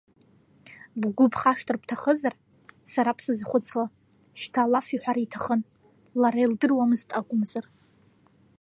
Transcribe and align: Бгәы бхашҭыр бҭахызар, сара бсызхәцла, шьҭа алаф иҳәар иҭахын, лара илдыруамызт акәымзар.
Бгәы 1.01 1.25
бхашҭыр 1.31 1.77
бҭахызар, 1.81 2.35
сара 2.91 3.17
бсызхәцла, 3.17 3.85
шьҭа 4.39 4.61
алаф 4.65 4.87
иҳәар 4.91 5.17
иҭахын, 5.25 5.61
лара 6.21 6.39
илдыруамызт 6.45 7.09
акәымзар. 7.19 7.65